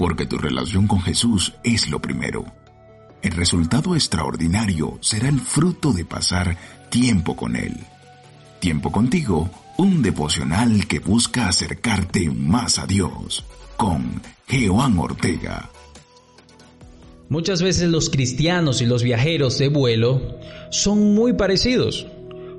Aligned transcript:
porque 0.00 0.24
tu 0.24 0.38
relación 0.38 0.86
con 0.86 1.02
Jesús 1.02 1.52
es 1.62 1.90
lo 1.90 2.00
primero. 2.00 2.46
El 3.20 3.32
resultado 3.32 3.94
extraordinario 3.94 4.96
será 5.02 5.28
el 5.28 5.38
fruto 5.38 5.92
de 5.92 6.06
pasar 6.06 6.56
tiempo 6.88 7.36
con 7.36 7.54
Él. 7.54 7.76
Tiempo 8.60 8.90
contigo, 8.90 9.50
un 9.76 10.00
devocional 10.00 10.86
que 10.86 11.00
busca 11.00 11.48
acercarte 11.48 12.30
más 12.30 12.78
a 12.78 12.86
Dios, 12.86 13.44
con 13.76 14.22
Jehová 14.48 14.90
Ortega. 14.96 15.68
Muchas 17.28 17.60
veces 17.60 17.90
los 17.90 18.08
cristianos 18.08 18.80
y 18.80 18.86
los 18.86 19.02
viajeros 19.02 19.58
de 19.58 19.68
vuelo 19.68 20.38
son 20.70 21.14
muy 21.14 21.34
parecidos. 21.34 22.06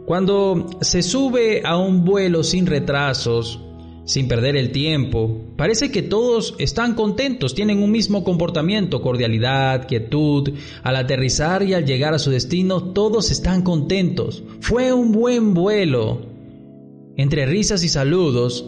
Cuando 0.05 0.69
se 0.81 1.01
sube 1.01 1.63
a 1.65 1.75
un 1.77 2.05
vuelo 2.05 2.43
sin 2.43 2.67
retrasos, 2.67 3.59
sin 4.11 4.27
perder 4.27 4.57
el 4.57 4.73
tiempo. 4.73 5.39
Parece 5.55 5.89
que 5.89 6.01
todos 6.01 6.53
están 6.59 6.95
contentos, 6.95 7.55
tienen 7.55 7.81
un 7.81 7.91
mismo 7.91 8.25
comportamiento, 8.25 9.01
cordialidad, 9.01 9.87
quietud. 9.87 10.51
Al 10.83 10.97
aterrizar 10.97 11.63
y 11.63 11.73
al 11.73 11.85
llegar 11.85 12.13
a 12.13 12.19
su 12.19 12.29
destino, 12.29 12.91
todos 12.91 13.31
están 13.31 13.61
contentos. 13.61 14.43
Fue 14.59 14.91
un 14.91 15.13
buen 15.13 15.53
vuelo. 15.53 16.25
Entre 17.15 17.45
risas 17.45 17.85
y 17.85 17.87
saludos, 17.87 18.65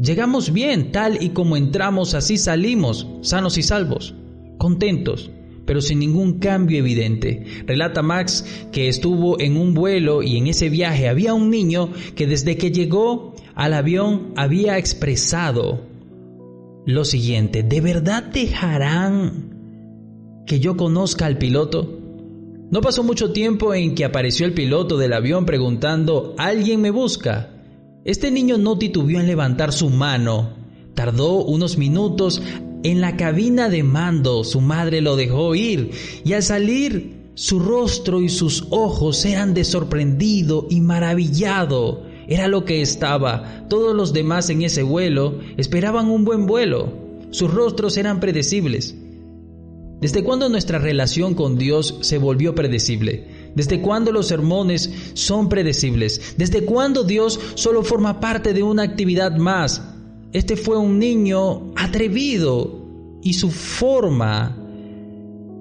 llegamos 0.00 0.54
bien, 0.54 0.90
tal 0.90 1.22
y 1.22 1.30
como 1.30 1.58
entramos, 1.58 2.14
así 2.14 2.38
salimos, 2.38 3.06
sanos 3.20 3.58
y 3.58 3.62
salvos, 3.62 4.14
contentos 4.56 5.30
pero 5.64 5.80
sin 5.80 6.00
ningún 6.00 6.40
cambio 6.40 6.78
evidente. 6.78 7.44
Relata 7.66 8.02
Max 8.02 8.44
que 8.72 8.88
estuvo 8.88 9.40
en 9.40 9.56
un 9.56 9.74
vuelo 9.74 10.20
y 10.20 10.36
en 10.36 10.48
ese 10.48 10.68
viaje 10.68 11.08
había 11.08 11.34
un 11.34 11.50
niño 11.50 11.90
que 12.16 12.26
desde 12.26 12.56
que 12.56 12.72
llegó 12.72 13.32
al 13.62 13.74
avión 13.74 14.32
había 14.34 14.76
expresado 14.76 15.86
lo 16.84 17.04
siguiente, 17.04 17.62
¿de 17.62 17.80
verdad 17.80 18.24
dejarán 18.24 20.42
que 20.48 20.58
yo 20.58 20.76
conozca 20.76 21.26
al 21.26 21.38
piloto? 21.38 22.00
No 22.72 22.80
pasó 22.80 23.04
mucho 23.04 23.30
tiempo 23.30 23.72
en 23.72 23.94
que 23.94 24.04
apareció 24.04 24.46
el 24.46 24.52
piloto 24.52 24.98
del 24.98 25.12
avión 25.12 25.46
preguntando, 25.46 26.34
¿alguien 26.38 26.80
me 26.80 26.90
busca? 26.90 27.50
Este 28.04 28.32
niño 28.32 28.58
no 28.58 28.78
titubeó 28.78 29.20
en 29.20 29.28
levantar 29.28 29.72
su 29.72 29.90
mano. 29.90 30.56
Tardó 30.94 31.44
unos 31.44 31.78
minutos 31.78 32.42
en 32.82 33.00
la 33.00 33.16
cabina 33.16 33.68
de 33.68 33.84
mando, 33.84 34.42
su 34.42 34.60
madre 34.60 35.02
lo 35.02 35.14
dejó 35.14 35.54
ir 35.54 35.92
y 36.24 36.32
al 36.32 36.42
salir 36.42 37.30
su 37.34 37.60
rostro 37.60 38.22
y 38.22 38.28
sus 38.28 38.66
ojos 38.70 39.24
eran 39.24 39.54
de 39.54 39.62
sorprendido 39.62 40.66
y 40.68 40.80
maravillado. 40.80 42.10
Era 42.32 42.48
lo 42.48 42.64
que 42.64 42.80
estaba. 42.80 43.66
Todos 43.68 43.94
los 43.94 44.14
demás 44.14 44.48
en 44.48 44.62
ese 44.62 44.82
vuelo 44.82 45.38
esperaban 45.58 46.08
un 46.08 46.24
buen 46.24 46.46
vuelo. 46.46 46.90
Sus 47.30 47.52
rostros 47.52 47.98
eran 47.98 48.20
predecibles. 48.20 48.94
¿Desde 50.00 50.24
cuándo 50.24 50.48
nuestra 50.48 50.78
relación 50.78 51.34
con 51.34 51.58
Dios 51.58 51.98
se 52.00 52.16
volvió 52.16 52.54
predecible? 52.54 53.52
¿Desde 53.54 53.82
cuándo 53.82 54.12
los 54.12 54.28
sermones 54.28 54.90
son 55.12 55.50
predecibles? 55.50 56.34
¿Desde 56.38 56.64
cuándo 56.64 57.04
Dios 57.04 57.38
solo 57.54 57.84
forma 57.84 58.18
parte 58.18 58.54
de 58.54 58.62
una 58.62 58.84
actividad 58.84 59.36
más? 59.36 59.82
Este 60.32 60.56
fue 60.56 60.78
un 60.78 60.98
niño 60.98 61.74
atrevido 61.76 63.18
y 63.22 63.34
su 63.34 63.50
forma 63.50 64.56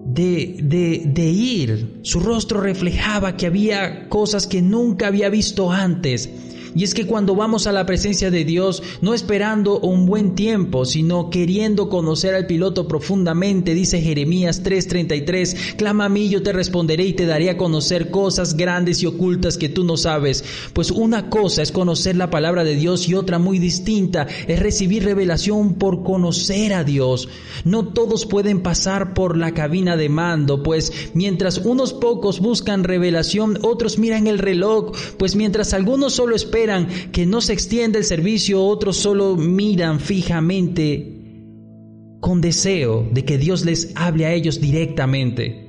de, 0.06 0.56
de, 0.64 1.04
de, 1.06 1.30
ir, 1.30 2.00
su 2.04 2.22
rostro 2.22 2.62
reflejaba 2.62 3.36
que 3.36 3.46
había 3.46 4.08
cosas 4.08 4.48
que 4.48 4.62
nunca 4.62 5.08
había 5.08 5.28
visto 5.30 5.70
antes. 5.70 6.30
Y 6.76 6.84
es 6.84 6.94
que 6.94 7.06
cuando 7.06 7.36
vamos 7.36 7.68
a 7.68 7.72
la 7.72 7.86
presencia 7.86 8.32
de 8.32 8.46
Dios, 8.46 8.82
no 9.02 9.14
esperando 9.14 9.80
un 9.80 10.06
buen 10.06 10.36
tiempo, 10.36 10.86
sino 10.86 11.30
queriendo 11.30 11.90
conocer 11.90 12.34
al 12.34 12.48
piloto 12.48 12.88
profundamente, 12.88 13.74
dice 13.74 14.02
Jeremías 14.02 14.64
3:33, 14.64 15.76
clama 15.76 16.06
a 16.06 16.10
mí, 16.10 16.30
yo 16.30 16.44
te 16.44 16.54
responderé 16.54 17.06
y 17.06 17.14
te 17.14 17.26
daré 17.26 17.50
a 17.50 17.58
conocer 17.58 18.10
cosas 18.10 18.56
grandes 18.56 19.04
y 19.04 19.06
ocultas 19.06 19.58
que 19.58 19.70
tú 19.70 19.84
no 19.84 19.98
sabes. 19.98 20.44
Pues 20.74 20.92
una 20.92 21.30
cosa 21.30 21.62
es 21.62 21.72
conocer 21.72 22.16
la 22.16 22.30
palabra 22.30 22.64
de 22.64 22.76
Dios 22.76 23.08
y 23.10 23.16
otra 23.16 23.40
muy 23.40 23.60
distinta 23.60 24.28
es 24.48 24.60
recibir 24.60 25.04
revelación 25.04 25.76
por 25.76 26.04
conocer 26.04 26.74
a 26.74 26.84
Dios. 26.84 27.28
No 27.66 27.90
todos 27.90 28.26
pueden 28.26 28.62
pasar 28.62 29.14
por 29.14 29.38
la 29.38 29.54
cabina 29.54 29.98
de 29.98 30.10
mando, 30.10 30.64
pues 30.64 30.92
mientras 31.14 31.58
unos 31.60 31.94
pocos 31.94 32.40
buscan 32.40 32.84
revelación, 32.84 33.60
otros 33.62 34.00
miran 34.00 34.28
el 34.28 34.40
reloj, 34.40 34.92
pues 35.18 35.36
mientras 35.36 35.74
algunos 35.74 36.14
solo 36.14 36.36
esperan, 36.36 36.61
que 37.12 37.26
no 37.26 37.42
se 37.42 37.54
extienda 37.54 37.98
el 37.98 38.06
servicio, 38.06 38.64
otros 38.64 38.98
solo 38.98 39.36
miran 39.36 40.00
fijamente 40.00 41.18
con 42.20 42.40
deseo 42.40 43.08
de 43.12 43.26
que 43.26 43.38
Dios 43.38 43.66
les 43.66 43.94
hable 43.96 44.26
a 44.26 44.34
ellos 44.34 44.62
directamente. 44.62 45.68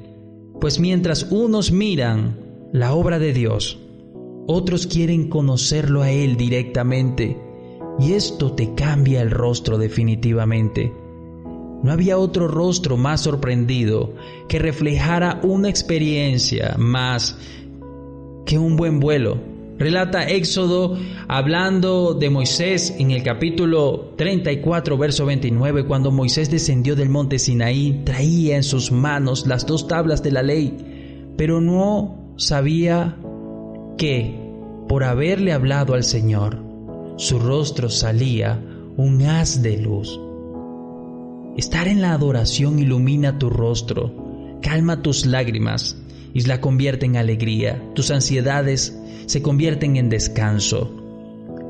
Pues 0.61 0.79
mientras 0.79 1.29
unos 1.31 1.73
miran 1.73 2.39
la 2.73 2.95
obra 2.95 3.19
de 3.19 3.33
Dios, 3.33 3.79
otros 4.47 4.87
quieren 4.87 5.29
conocerlo 5.29 6.03
a 6.03 6.11
Él 6.11 6.37
directamente. 6.37 7.39
Y 7.99 8.13
esto 8.13 8.53
te 8.53 8.75
cambia 8.75 9.23
el 9.23 9.31
rostro 9.31 9.79
definitivamente. 9.79 10.93
No 11.83 11.91
había 11.91 12.19
otro 12.19 12.49
rostro 12.49 12.97
más 12.97 13.23
sorprendido 13.23 14.15
que 14.49 14.59
reflejara 14.59 15.41
una 15.43 15.69
experiencia 15.69 16.77
más 16.79 17.37
que 18.45 18.59
un 18.59 18.77
buen 18.77 19.01
vuelo 19.01 19.52
Relata 19.83 20.29
Éxodo 20.29 20.97
hablando 21.27 22.15
de 22.15 22.31
Moisés 22.31 22.95
en 23.01 23.11
el 23.11 23.25
capítulo 23.25 24.15
34, 24.17 24.97
verso 24.97 25.27
29, 25.27 25.87
cuando 25.87 26.13
Moisés 26.13 26.53
descendió 26.53 26.95
del 26.95 27.09
monte 27.09 27.41
Sinaí, 27.41 28.03
traía 28.05 28.55
en 28.55 28.63
sus 28.63 28.93
manos 28.93 29.45
las 29.45 29.67
dos 29.67 29.89
tablas 29.89 30.23
de 30.23 30.31
la 30.31 30.45
ley, 30.45 31.35
pero 31.37 31.61
no 31.61 32.33
sabía 32.37 33.17
que, 33.99 34.39
por 34.89 35.03
haberle 35.03 35.53
hablado 35.53 35.95
al 35.95 36.05
Señor, 36.05 36.63
su 37.17 37.41
rostro 37.41 37.89
salía 37.89 38.63
un 38.97 39.21
haz 39.23 39.63
de 39.63 39.79
luz. 39.79 40.21
Estar 41.57 41.89
en 41.89 42.03
la 42.03 42.13
adoración 42.13 42.79
ilumina 42.79 43.37
tu 43.37 43.51
rostro, 43.51 44.61
calma 44.63 45.03
tus 45.03 45.27
lágrimas 45.27 45.97
y 46.35 46.43
la 46.43 46.61
convierte 46.61 47.07
en 47.07 47.17
alegría. 47.17 47.83
Tus 47.95 48.11
ansiedades 48.11 48.99
se 49.27 49.43
convierten 49.43 49.97
en 49.97 50.09
descanso. 50.09 50.99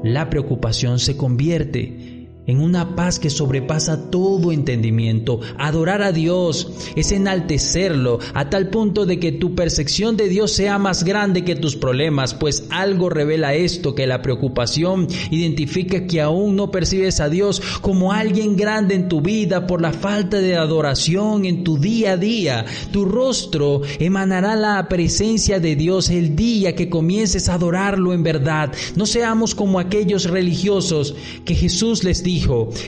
La 0.02 0.30
preocupación 0.30 0.98
se 0.98 1.16
convierte 1.16 2.21
en 2.46 2.60
una 2.60 2.96
paz 2.96 3.18
que 3.18 3.30
sobrepasa 3.30 4.10
todo 4.10 4.52
entendimiento. 4.52 5.40
Adorar 5.58 6.02
a 6.02 6.12
Dios 6.12 6.70
es 6.96 7.12
enaltecerlo 7.12 8.18
a 8.34 8.50
tal 8.50 8.68
punto 8.68 9.06
de 9.06 9.18
que 9.18 9.32
tu 9.32 9.54
percepción 9.54 10.16
de 10.16 10.28
Dios 10.28 10.52
sea 10.52 10.78
más 10.78 11.04
grande 11.04 11.44
que 11.44 11.54
tus 11.54 11.76
problemas, 11.76 12.34
pues 12.34 12.64
algo 12.70 13.10
revela 13.10 13.54
esto, 13.54 13.94
que 13.94 14.06
la 14.06 14.22
preocupación 14.22 15.06
identifica 15.30 16.06
que 16.06 16.20
aún 16.20 16.56
no 16.56 16.70
percibes 16.70 17.20
a 17.20 17.28
Dios 17.28 17.62
como 17.80 18.12
alguien 18.12 18.56
grande 18.56 18.94
en 18.94 19.08
tu 19.08 19.20
vida 19.20 19.66
por 19.66 19.80
la 19.80 19.92
falta 19.92 20.38
de 20.38 20.56
adoración 20.56 21.44
en 21.44 21.64
tu 21.64 21.78
día 21.78 22.12
a 22.12 22.16
día. 22.16 22.64
Tu 22.90 23.04
rostro 23.04 23.82
emanará 23.98 24.56
la 24.56 24.88
presencia 24.88 25.60
de 25.60 25.76
Dios 25.76 26.10
el 26.10 26.34
día 26.34 26.74
que 26.74 26.90
comiences 26.90 27.48
a 27.48 27.54
adorarlo 27.54 28.12
en 28.12 28.22
verdad. 28.22 28.72
No 28.96 29.06
seamos 29.06 29.54
como 29.54 29.78
aquellos 29.78 30.24
religiosos 30.24 31.14
que 31.44 31.54
Jesús 31.54 32.02
les 32.02 32.22
dijo 32.22 32.31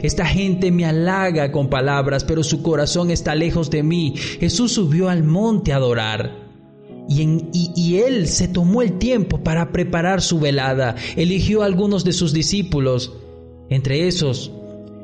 esta 0.03 0.27
gente 0.27 0.71
me 0.71 0.84
halaga 0.84 1.53
con 1.53 1.69
palabras, 1.69 2.25
pero 2.25 2.43
su 2.43 2.62
corazón 2.62 3.10
está 3.10 3.34
lejos 3.34 3.71
de 3.71 3.82
mí. 3.82 4.15
Jesús 4.41 4.72
subió 4.72 5.09
al 5.09 5.25
monte 5.25 5.72
a 5.72 5.77
adorar. 5.77 6.44
Y, 7.09 7.97
él 7.97 8.28
se 8.28 8.49
tomó 8.49 8.81
el 8.81 8.99
tiempo 8.99 9.43
para 9.43 9.72
preparar 9.72 10.22
su 10.22 10.41
velada. 10.41 10.97
Eligió 11.16 11.62
a 11.62 11.66
algunos 11.66 12.05
de 12.05 12.12
sus 12.12 12.32
discípulos. 12.32 13.12
Entre 13.69 14.09
esos 14.09 14.50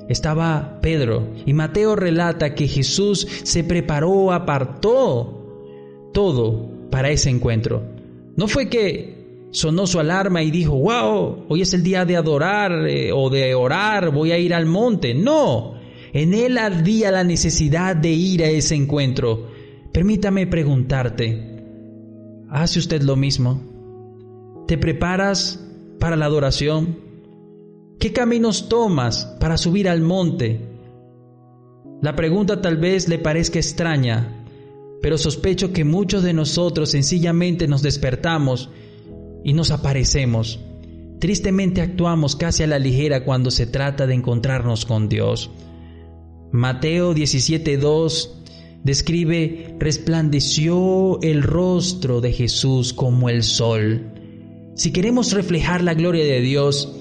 estaba 0.09 0.79
Pedro. 0.81 1.29
Y 1.45 1.53
Mateo 1.53 1.97
relata 1.97 2.55
que 2.55 2.69
Jesús 2.69 3.27
se 3.43 3.65
preparó, 3.65 4.33
apartó 4.33 6.11
todo 6.13 6.71
para 6.91 7.11
ese 7.11 7.31
encuentro. 7.31 7.83
No 8.37 8.49
fue 8.49 8.69
que 8.69 9.20
sonó 9.51 9.87
su 9.87 9.99
alarma 9.99 10.43
y 10.43 10.51
dijo, 10.51 10.77
wow, 10.77 11.47
hoy 11.49 11.63
es 11.63 11.75
el 11.75 11.83
día 11.83 12.05
de 12.05 12.17
adorar 12.17 12.73
eh, 12.89 13.13
o 13.13 13.31
de 13.31 13.55
orar, 13.55 14.11
voy 14.11 14.33
a 14.33 14.39
ir 14.39 14.55
al 14.55 14.67
monte. 14.67 15.15
No, 15.15 15.75
en 16.13 16.35
él 16.35 16.59
ardía 16.59 17.11
la 17.11 17.25
necesidad 17.25 17.97
de 17.97 18.11
ir 18.11 18.43
a 18.45 18.49
ese 18.49 18.75
encuentro. 18.75 19.49
Permítame 19.93 20.47
preguntarte, 20.47 21.63
¿hace 22.49 22.79
usted 22.79 23.03
lo 23.03 23.17
mismo? 23.17 24.65
¿Te 24.67 24.79
preparas 24.79 25.67
para 25.99 26.17
la 26.17 26.27
adoración? 26.27 26.99
¿Qué 27.99 28.13
caminos 28.13 28.69
tomas 28.69 29.25
para 29.41 29.59
subir 29.59 29.89
al 29.89 30.01
monte? 30.01 30.61
La 32.01 32.17
pregunta 32.17 32.63
tal 32.63 32.79
vez 32.79 33.09
le 33.09 33.19
parezca 33.19 33.59
extraña, 33.59 34.47
pero 35.03 35.19
sospecho 35.19 35.73
que 35.73 35.85
muchos 35.85 36.23
de 36.23 36.33
nosotros 36.33 36.91
sencillamente 36.91 37.67
nos 37.67 37.83
despertamos 37.83 38.71
y 39.45 39.53
nos 39.53 39.71
aparecemos. 39.71 40.61
Tristemente 41.19 41.81
actuamos 41.83 42.37
casi 42.37 42.63
a 42.63 42.67
la 42.67 42.79
ligera 42.79 43.25
cuando 43.25 43.51
se 43.51 43.67
trata 43.67 44.07
de 44.07 44.15
encontrarnos 44.15 44.87
con 44.87 45.09
Dios. 45.09 45.51
Mateo 46.53 47.15
17.2 47.15 48.31
describe, 48.83 49.77
resplandeció 49.79 51.21
el 51.23 51.43
rostro 51.43 52.21
de 52.21 52.33
Jesús 52.33 52.93
como 52.93 53.29
el 53.29 53.43
sol. 53.43 54.13
Si 54.75 54.93
queremos 54.93 55.33
reflejar 55.33 55.83
la 55.83 55.95
gloria 55.95 56.25
de 56.25 56.41
Dios, 56.41 57.00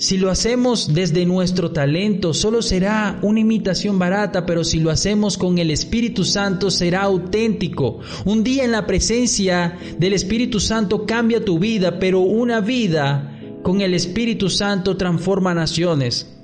si 0.00 0.16
lo 0.16 0.30
hacemos 0.30 0.94
desde 0.94 1.26
nuestro 1.26 1.72
talento, 1.72 2.32
solo 2.32 2.62
será 2.62 3.18
una 3.20 3.40
imitación 3.40 3.98
barata, 3.98 4.46
pero 4.46 4.64
si 4.64 4.80
lo 4.80 4.90
hacemos 4.90 5.36
con 5.36 5.58
el 5.58 5.70
Espíritu 5.70 6.24
Santo, 6.24 6.70
será 6.70 7.02
auténtico. 7.02 7.98
Un 8.24 8.42
día 8.42 8.64
en 8.64 8.72
la 8.72 8.86
presencia 8.86 9.76
del 9.98 10.14
Espíritu 10.14 10.58
Santo 10.58 11.04
cambia 11.04 11.44
tu 11.44 11.58
vida, 11.58 11.98
pero 11.98 12.20
una 12.20 12.62
vida 12.62 13.38
con 13.62 13.82
el 13.82 13.92
Espíritu 13.92 14.48
Santo 14.48 14.96
transforma 14.96 15.52
naciones. 15.52 16.34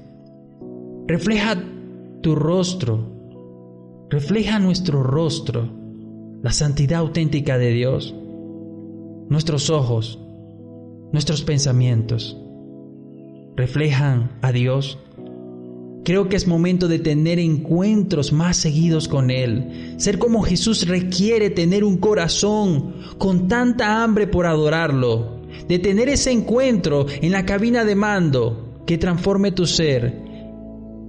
Refleja 1.07 1.57
tu 2.21 2.35
rostro, 2.35 3.11
refleja 4.11 4.59
nuestro 4.59 5.03
rostro, 5.03 5.73
la 6.43 6.53
santidad 6.53 6.99
auténtica 6.99 7.57
de 7.57 7.71
Dios, 7.71 8.15
nuestros 9.31 9.71
ojos, 9.71 10.21
nuestros 11.11 11.41
pensamientos 11.41 12.43
reflejan 13.57 14.31
a 14.43 14.53
Dios. 14.53 14.99
Creo 16.05 16.29
que 16.29 16.37
es 16.37 16.47
momento 16.47 16.87
de 16.87 17.01
tener 17.01 17.41
encuentros 17.41 18.33
más 18.33 18.57
seguidos 18.57 19.09
con 19.09 19.31
Él. 19.31 19.95
Ser 19.97 20.19
como 20.19 20.43
Jesús 20.43 20.87
requiere 20.87 21.51
tener 21.51 21.83
un 21.83 21.97
corazón 21.97 22.95
con 23.19 23.49
tanta 23.49 24.05
hambre 24.05 24.29
por 24.29 24.47
adorarlo. 24.47 25.41
De 25.67 25.79
tener 25.81 26.09
ese 26.09 26.31
encuentro 26.31 27.07
en 27.09 27.33
la 27.33 27.45
cabina 27.45 27.85
de 27.85 27.97
mando 27.97 28.85
que 28.87 28.99
transforme 28.99 29.51
tu 29.51 29.67
ser 29.67 30.23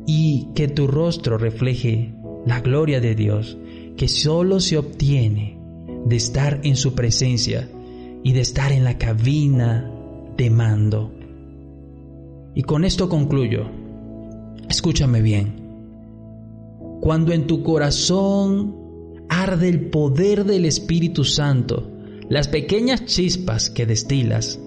y 0.07 0.47
que 0.55 0.67
tu 0.67 0.87
rostro 0.87 1.37
refleje 1.37 2.15
la 2.45 2.61
gloria 2.61 2.99
de 2.99 3.13
Dios, 3.13 3.57
que 3.97 4.07
solo 4.07 4.59
se 4.59 4.77
obtiene 4.77 5.59
de 6.05 6.15
estar 6.15 6.61
en 6.63 6.75
su 6.75 6.95
presencia 6.95 7.69
y 8.23 8.31
de 8.31 8.41
estar 8.41 8.71
en 8.71 8.83
la 8.83 8.97
cabina 8.97 9.91
de 10.37 10.49
mando. 10.49 11.16
Y 12.57 12.63
con 12.63 12.85
esto 12.85 13.07
concluyo. 13.07 13.67
Escúchame 14.67 15.21
bien. 15.21 15.53
Cuando 17.01 17.31
en 17.31 17.45
tu 17.45 17.61
corazón 17.61 18.73
arde 19.29 19.69
el 19.69 19.91
poder 19.91 20.43
del 20.43 20.65
Espíritu 20.65 21.23
Santo, 21.23 21.87
las 22.29 22.47
pequeñas 22.47 23.05
chispas 23.05 23.69
que 23.69 23.85
destilas 23.85 24.59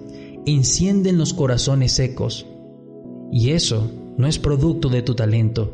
encienden 0.45 1.17
los 1.17 1.33
corazones 1.33 1.91
secos. 1.91 2.47
Y 3.29 3.49
eso 3.49 3.91
no 4.15 4.25
es 4.25 4.39
producto 4.39 4.87
de 4.87 5.01
tu 5.01 5.13
talento, 5.13 5.73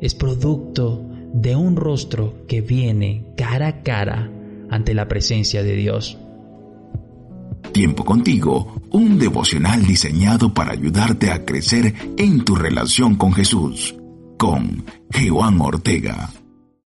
es 0.00 0.16
producto 0.16 1.06
de 1.32 1.54
un 1.54 1.76
rostro 1.76 2.44
que 2.48 2.60
viene 2.60 3.32
cara 3.36 3.68
a 3.68 3.82
cara 3.84 4.32
ante 4.68 4.94
la 4.94 5.06
presencia 5.06 5.62
de 5.62 5.76
Dios. 5.76 6.18
Tiempo 7.72 8.04
contigo, 8.04 8.82
un 8.90 9.18
devocional 9.18 9.86
diseñado 9.86 10.52
para 10.52 10.72
ayudarte 10.72 11.30
a 11.30 11.44
crecer 11.44 11.94
en 12.18 12.44
tu 12.44 12.54
relación 12.54 13.14
con 13.14 13.32
Jesús, 13.32 13.94
con 14.36 14.84
Jehová 15.10 15.50
Ortega. 15.58 16.41